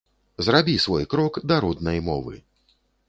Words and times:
Зрабі 0.45 0.73
свой 0.85 1.05
крок 1.11 1.37
да 1.51 1.59
роднай 1.67 2.03
мовы! 2.09 2.35